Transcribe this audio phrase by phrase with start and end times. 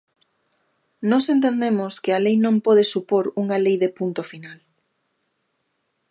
[1.09, 4.59] Nós entendemos que a lei non pode supor unha lei de punto final.